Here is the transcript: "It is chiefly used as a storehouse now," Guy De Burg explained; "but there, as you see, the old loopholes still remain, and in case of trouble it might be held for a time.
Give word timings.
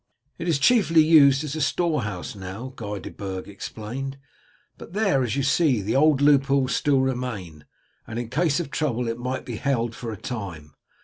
"It 0.39 0.47
is 0.47 0.57
chiefly 0.57 1.03
used 1.03 1.43
as 1.43 1.55
a 1.55 1.61
storehouse 1.61 2.35
now," 2.35 2.73
Guy 2.75 2.97
De 2.97 3.11
Burg 3.11 3.47
explained; 3.47 4.17
"but 4.75 4.93
there, 4.93 5.21
as 5.21 5.35
you 5.35 5.43
see, 5.43 5.79
the 5.79 5.95
old 5.95 6.21
loopholes 6.21 6.75
still 6.75 7.01
remain, 7.01 7.65
and 8.07 8.17
in 8.17 8.29
case 8.29 8.59
of 8.59 8.71
trouble 8.71 9.07
it 9.07 9.19
might 9.19 9.45
be 9.45 9.57
held 9.57 9.93
for 9.93 10.11
a 10.11 10.17
time. 10.17 10.73